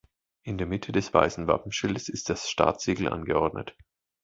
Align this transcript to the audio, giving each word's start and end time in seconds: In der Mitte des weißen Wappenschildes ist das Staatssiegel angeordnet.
In 0.41 0.57
der 0.57 0.65
Mitte 0.65 0.91
des 0.91 1.13
weißen 1.13 1.45
Wappenschildes 1.45 2.09
ist 2.09 2.29
das 2.31 2.49
Staatssiegel 2.49 3.07
angeordnet. 3.07 3.75